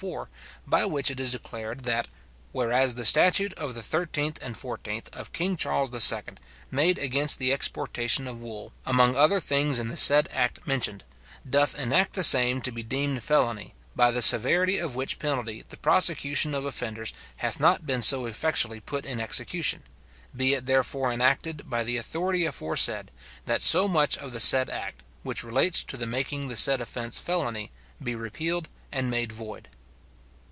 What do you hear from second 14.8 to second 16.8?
which penalty the prosecution of